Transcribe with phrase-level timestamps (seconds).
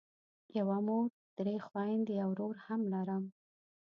[0.57, 1.05] یوه مور
[1.37, 3.23] درې خویندې او ورور هم لرم.